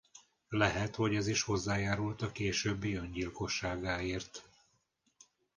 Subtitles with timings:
[0.49, 4.43] Lehet hogy ez is hozzájárult a későbbi öngyilkosságáért.